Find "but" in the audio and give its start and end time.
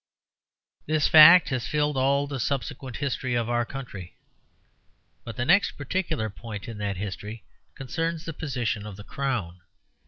5.23-5.35